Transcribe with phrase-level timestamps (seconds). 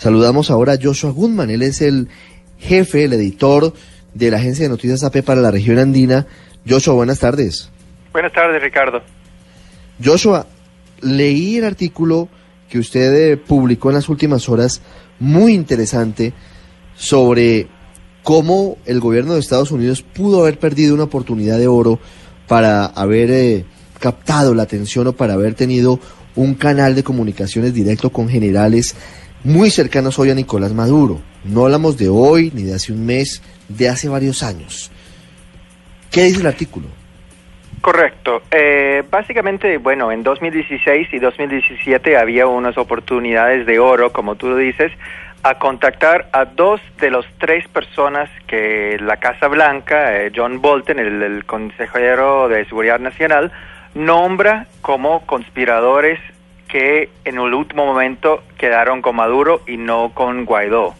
[0.00, 1.50] Saludamos ahora a Joshua Goodman.
[1.50, 2.08] Él es el
[2.58, 3.74] jefe, el editor
[4.14, 6.26] de la agencia de noticias AP para la región andina.
[6.66, 7.70] Joshua, buenas tardes.
[8.10, 9.02] Buenas tardes, Ricardo.
[10.02, 10.46] Joshua,
[11.02, 12.30] leí el artículo
[12.70, 14.80] que usted eh, publicó en las últimas horas,
[15.18, 16.32] muy interesante,
[16.94, 17.66] sobre
[18.22, 21.98] cómo el gobierno de Estados Unidos pudo haber perdido una oportunidad de oro
[22.48, 23.66] para haber eh,
[23.98, 26.00] captado la atención o para haber tenido
[26.36, 28.96] un canal de comunicaciones directo con generales
[29.44, 31.20] muy cercanos hoy a Nicolás Maduro.
[31.44, 34.90] No hablamos de hoy ni de hace un mes, de hace varios años.
[36.10, 36.86] ¿Qué dice el artículo?
[37.80, 38.42] Correcto.
[38.50, 44.92] Eh, básicamente, bueno, en 2016 y 2017 había unas oportunidades de oro, como tú dices,
[45.42, 50.98] a contactar a dos de los tres personas que la Casa Blanca, eh, John Bolton,
[50.98, 53.50] el consejero de Seguridad Nacional,
[53.94, 56.20] nombra como conspiradores
[56.70, 60.94] que en el último momento quedaron con Maduro y no con Guaidó.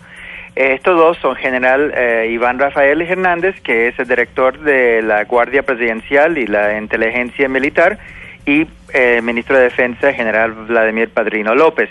[0.56, 5.62] Estos dos son general eh, Iván Rafael Hernández, que es el director de la Guardia
[5.62, 7.98] Presidencial y la Inteligencia Militar,
[8.46, 11.88] y eh, ministro de Defensa, general Vladimir Padrino López.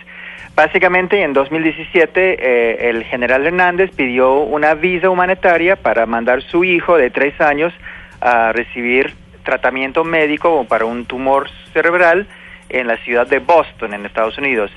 [0.55, 6.97] Básicamente, en 2017, eh, el general Hernández pidió una visa humanitaria para mandar su hijo
[6.97, 7.73] de tres años
[8.19, 12.27] a recibir tratamiento médico para un tumor cerebral
[12.69, 14.71] en la ciudad de Boston, en Estados Unidos.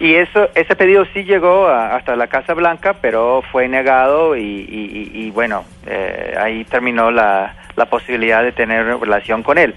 [0.00, 5.64] Y eso, ese pedido sí llegó hasta la Casa Blanca, pero fue negado y, bueno,
[5.86, 9.74] eh, ahí terminó la, la posibilidad de tener relación con él.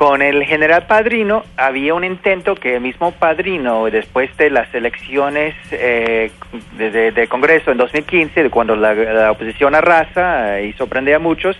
[0.00, 5.54] Con el general Padrino había un intento que el mismo Padrino, después de las elecciones
[5.72, 6.30] eh,
[6.78, 11.54] de, Congreso en 2015, cuando la, oposición arrasa y sorprende a muchos,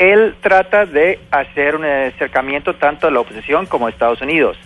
[0.00, 4.58] él trata de hacer un acercamiento tanto a la oposición como a Estados Unidos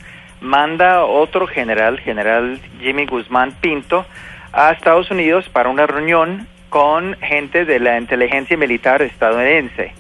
[0.45, 4.05] manda otro general, general Jimmy Guzmán Pinto,
[4.53, 9.93] a Estados Unidos para una reunión con gente de la inteligencia militar estadounidense.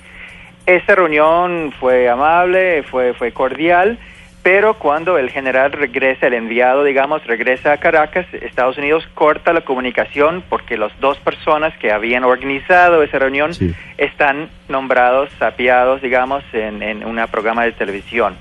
[0.66, 3.98] Esta reunión fue amable, fue, fue cordial,
[4.44, 9.62] pero cuando el general regresa, el enviado, digamos, regresa a Caracas, Estados Unidos corta la
[9.62, 13.52] comunicación porque las dos personas que habían organizado esa reunión
[13.96, 18.36] están nombrados, sapiados, digamos, en, en un programa de televisión.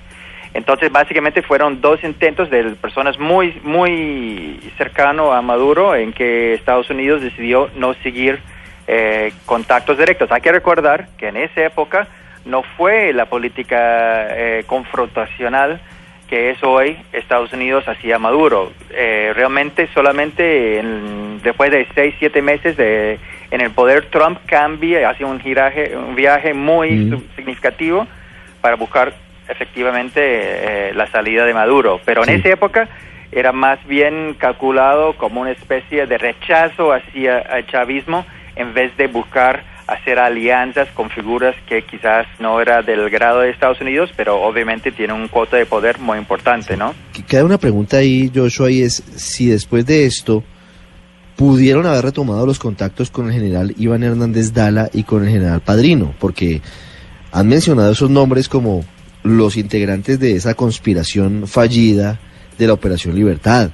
[0.54, 6.90] Entonces, básicamente fueron dos intentos de personas muy, muy cercano a Maduro en que Estados
[6.90, 8.42] Unidos decidió no seguir
[8.88, 10.30] eh, contactos directos.
[10.34, 12.10] Hay que recordar que en esa época
[12.44, 15.80] no fue la política eh, confrontacional
[16.34, 18.72] que es hoy Estados Unidos hacia Maduro.
[18.90, 20.82] Eh, realmente solamente
[21.44, 23.20] después de seis, siete meses de,
[23.52, 28.08] en el poder, Trump cambia, hace un, giraje, un viaje muy significativo
[28.62, 29.14] para buscar
[29.48, 32.90] efectivamente eh, la salida de Maduro, pero en esa época
[33.32, 39.06] era más bien calculado como una especie de rechazo hacia el chavismo en vez de
[39.06, 44.42] buscar hacer alianzas con figuras que quizás no era del grado de Estados Unidos, pero
[44.42, 46.94] obviamente tiene un cuota de poder muy importante, ¿no?
[47.28, 50.44] Queda una pregunta ahí, Joshua, y es si después de esto
[51.36, 55.62] pudieron haber retomado los contactos con el general Iván Hernández Dala y con el general
[55.62, 56.62] Padrino, porque
[57.32, 58.86] han mencionado esos nombres como
[59.24, 62.20] los integrantes de esa conspiración fallida
[62.58, 63.72] de la Operación Libertad.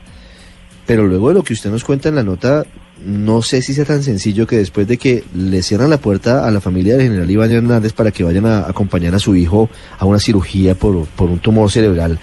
[0.85, 2.65] Pero luego de lo que usted nos cuenta en la nota,
[3.05, 6.51] no sé si sea tan sencillo que después de que le cierran la puerta a
[6.51, 10.05] la familia del general Iván Hernández para que vayan a acompañar a su hijo a
[10.05, 12.19] una cirugía por, por un tumor cerebral,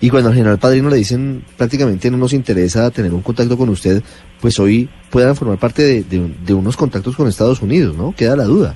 [0.00, 3.68] y cuando al general Padrino le dicen prácticamente no nos interesa tener un contacto con
[3.68, 4.02] usted,
[4.40, 8.12] pues hoy puedan formar parte de, de unos contactos con Estados Unidos, ¿no?
[8.12, 8.74] Queda la duda.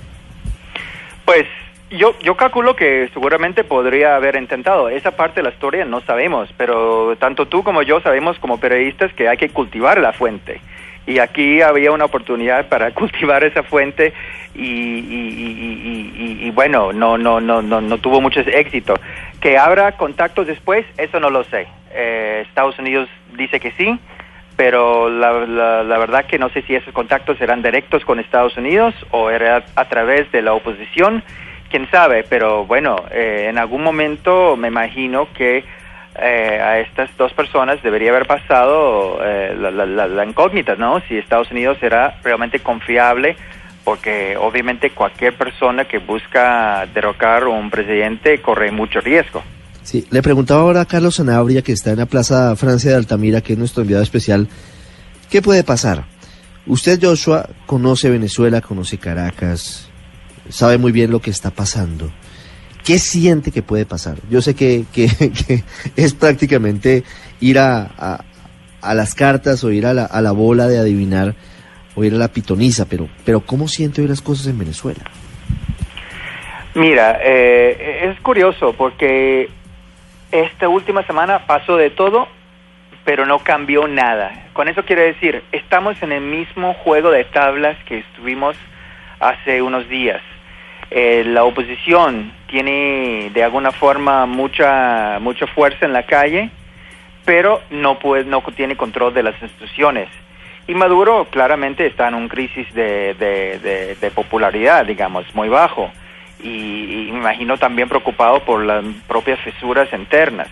[1.24, 1.46] Pues
[1.90, 4.88] yo, yo calculo que seguramente podría haber intentado.
[4.88, 9.12] Esa parte de la historia no sabemos, pero tanto tú como yo sabemos como periodistas
[9.14, 10.60] que hay que cultivar la fuente.
[11.06, 14.12] Y aquí había una oportunidad para cultivar esa fuente
[14.54, 14.98] y,
[16.46, 18.94] y, bueno, no, no, no, no, no tuvo mucho éxito.
[19.40, 21.66] Que habrá contactos después, eso no lo sé.
[21.92, 23.98] Eh, Estados Unidos dice que sí,
[24.56, 28.56] pero la, la, la, verdad que no sé si esos contactos serán directos con Estados
[28.56, 31.22] Unidos o era a través de la oposición
[31.70, 35.64] quién sabe, pero bueno, eh, en algún momento me imagino que
[36.18, 41.00] eh, a estas dos personas debería haber pasado eh, la, incógnita, ¿no?
[41.08, 43.36] Si Estados Unidos era realmente confiable,
[43.84, 49.42] porque obviamente cualquier persona que busca derrocar un presidente corre mucho riesgo.
[49.82, 53.40] Sí, le preguntaba ahora a Carlos Sanabria, que está en la Plaza Francia de Altamira,
[53.40, 54.48] que es nuestro enviado especial,
[55.30, 56.04] ¿qué puede pasar?
[56.66, 59.88] Usted, Joshua, conoce Venezuela, conoce Caracas,
[60.48, 62.10] sabe muy bien lo que está pasando.
[62.86, 64.18] ¿Qué siente que puede pasar?
[64.30, 65.64] Yo sé que, que, que
[65.96, 67.02] es prácticamente
[67.40, 68.20] ir a,
[68.80, 71.34] a, las cartas o ir a la, a la bola de adivinar
[71.96, 75.02] o ir a la pitoniza, pero, pero ¿cómo siente hoy las cosas en Venezuela?
[76.74, 79.48] Mira, eh, es curioso porque
[80.30, 82.28] esta última semana pasó de todo,
[83.04, 84.50] pero no cambió nada.
[84.52, 88.56] Con eso quiere decir, estamos en el mismo juego de tablas que estuvimos
[89.18, 90.22] hace unos días.
[90.90, 96.50] Eh, la oposición tiene de alguna forma mucha mucha fuerza en la calle,
[97.24, 100.08] pero no puede, no tiene control de las instituciones.
[100.68, 105.90] Y Maduro claramente está en un crisis de, de, popularidad, digamos, muy bajo.
[106.40, 110.48] Y, y, imagino también preocupado por las propias fisuras internas.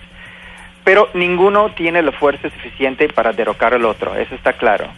[0.85, 4.89] Pero ninguno tiene la fuerza suficiente para derrocar al otro, eso está claro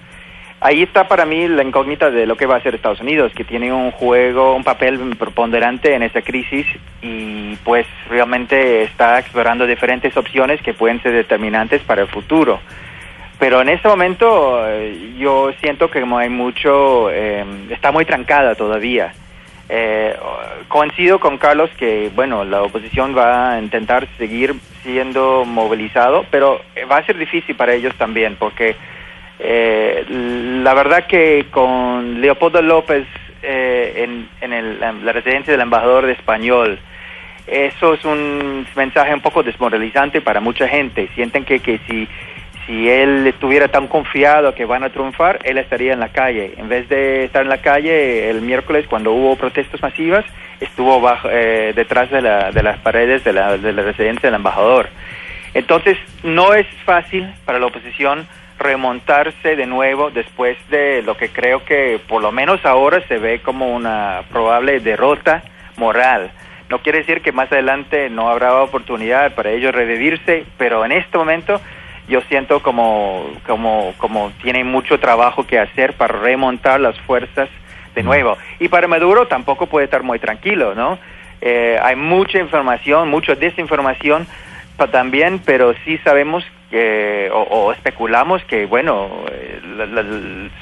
[0.61, 3.45] ahí está para mí la incógnita de lo que va a hacer Estados Unidos, que
[3.45, 6.67] tiene un juego, un papel preponderante en esa crisis
[7.03, 12.61] y pues realmente está explorando diferentes opciones que pueden ser determinantes para el futuro.
[13.39, 18.55] Pero en este momento eh, yo siento que como hay mucho, eh, está muy trancada
[18.55, 19.13] todavía.
[19.69, 20.17] Eh,
[20.69, 26.61] coincido con Carlos que, bueno, la oposición va a intentar seguir siendo movilizado, pero
[26.91, 28.77] va a ser difícil para ellos también, porque
[29.39, 33.07] eh, la verdad que con Leopoldo López
[33.43, 36.79] eh, en, en, el, la residencia del embajador de español,
[37.47, 41.09] eso es un mensaje un poco desmoralizante para mucha gente.
[41.15, 42.09] Sienten que, que si,
[42.67, 46.55] si él estuviera tan confiado que van a triunfar, él estaría en la calle.
[46.57, 50.25] En vez de estar en la calle el miércoles cuando hubo protestas masivas,
[50.61, 54.35] estuvo bajo, eh, detrás de, la, de las paredes de la, de la residencia del
[54.35, 54.89] embajador.
[55.55, 58.27] Entonces, no es fácil para la oposición
[58.59, 63.41] remontarse de nuevo después de lo que creo que por lo menos ahora se ve
[63.41, 65.43] como una probable derrota
[65.77, 66.31] moral.
[66.69, 71.17] No quiere decir que más adelante no habrá oportunidad para ellos revivirse, pero en este
[71.17, 71.61] momento
[72.09, 77.49] yo siento como, como, como tiene mucho trabajo que hacer para remontar las fuerzas
[77.95, 78.07] de mm.
[78.07, 78.39] nuevo.
[78.59, 80.99] Y para Maduro tampoco puede estar muy tranquilo, ¿no?
[81.41, 84.27] Eh, hay mucha información, mucha desinformación
[84.77, 89.25] también, pero sí sabemos que, o, especulamos que, bueno,
[89.77, 90.05] la,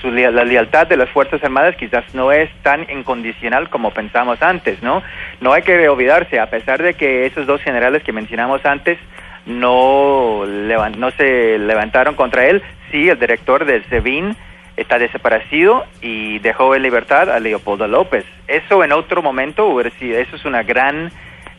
[0.00, 4.82] su, la, lealtad de las Fuerzas Armadas quizás no es tan incondicional como pensamos antes,
[4.82, 5.02] ¿no?
[5.40, 8.98] No hay que olvidarse, a pesar de que esos dos generales que mencionamos antes
[9.46, 14.36] no, no se levantaron contra él, sí, el director del SEBIN
[14.76, 18.24] está desaparecido y dejó en libertad a Leopoldo López.
[18.48, 21.10] Eso en otro momento eso es una gran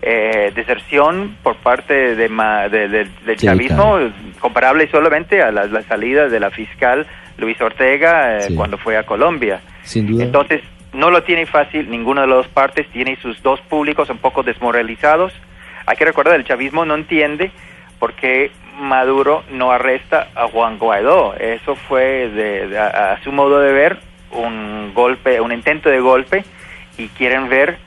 [0.07, 3.97] eh, deserción por parte de, de, del chavismo
[4.39, 7.07] comparable solamente a la, salida de la fiscal
[7.37, 9.61] Luis Ortega eh, cuando fue a Colombia.
[9.95, 10.61] Entonces,
[10.93, 14.43] no lo tiene fácil, ninguna de las dos partes tiene sus dos públicos un poco
[14.43, 15.33] desmoralizados.
[15.87, 17.51] Hay que recordar, el chavismo no entiende
[17.97, 21.33] por qué Maduro no arresta a Juan Guaidó.
[21.33, 23.97] Eso fue, de, a su modo de ver,
[24.29, 26.45] un golpe, un intento de golpe
[26.95, 27.79] y quieren ver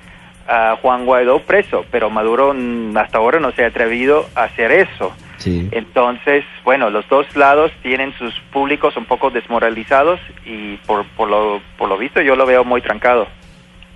[0.49, 2.55] a Juan Guaidó preso, pero Maduro
[2.97, 5.13] hasta ahora no se ha atrevido a hacer eso.
[5.45, 11.63] Entonces, bueno, los dos lados tienen sus públicos un poco desmoralizados y por, por, lo,
[11.77, 13.29] por lo visto yo lo veo muy trancado.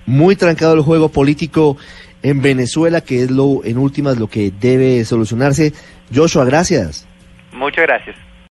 [0.06, 1.76] Muy trancado el juego político
[2.22, 5.72] en Venezuela, que es lo en últimas lo que debe solucionarse.
[6.14, 7.08] Joshua, gracias.
[7.52, 8.16] Muchas gracias.